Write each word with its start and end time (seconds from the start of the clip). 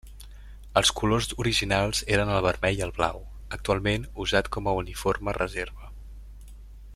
Els 0.79 0.91
colors 0.99 1.27
originals 1.43 2.01
eren 2.15 2.31
el 2.37 2.41
vermell 2.45 2.79
i 2.81 2.83
el 2.87 2.95
blau, 2.95 3.21
actualment 3.59 4.09
usat 4.25 4.51
com 4.57 4.71
a 4.71 4.75
uniforme 4.81 5.37
reserva. 5.39 5.93